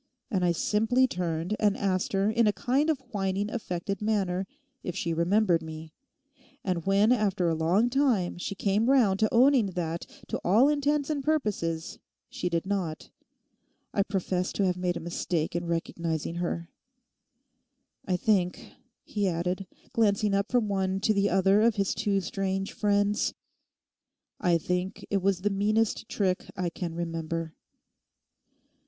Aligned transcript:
And 0.31 0.43
I 0.43 0.51
simply 0.51 1.05
turned 1.05 1.55
and 1.59 1.77
asked 1.77 2.13
her 2.13 2.31
in 2.31 2.47
a 2.47 2.51
kind 2.51 2.89
of 2.89 2.99
a 2.99 3.03
whining 3.11 3.51
affected 3.51 4.01
manner 4.01 4.47
if 4.81 4.95
she 4.95 5.13
remembered 5.13 5.61
me; 5.61 5.93
and 6.63 6.87
when 6.87 7.11
after 7.11 7.47
a 7.47 7.53
long 7.53 7.87
time 7.87 8.39
she 8.39 8.55
came 8.55 8.89
round 8.89 9.19
to 9.19 9.31
owning 9.31 9.67
that 9.67 10.07
to 10.29 10.39
all 10.43 10.69
intents 10.69 11.11
and 11.11 11.23
purposes 11.23 11.99
she 12.31 12.49
did 12.49 12.65
not—I 12.65 14.01
professed 14.01 14.55
to 14.55 14.65
have 14.65 14.75
made 14.75 14.97
a 14.97 14.99
mistake 14.99 15.55
in 15.55 15.65
recognising 15.67 16.37
her. 16.37 16.67
I 18.07 18.17
think,' 18.17 18.71
he 19.03 19.27
added, 19.27 19.67
glancing 19.93 20.33
up 20.33 20.51
from 20.51 20.67
one 20.67 20.99
to 21.01 21.13
the 21.13 21.29
other 21.29 21.61
of 21.61 21.75
his 21.75 21.93
two 21.93 22.21
strange 22.21 22.73
friends, 22.73 23.35
'I 24.39 24.57
think 24.57 25.05
it 25.11 25.21
was 25.21 25.41
the 25.41 25.51
meanest 25.51 26.09
trick 26.09 26.47
I 26.57 26.71
can 26.71 26.95
remember. 26.95 27.53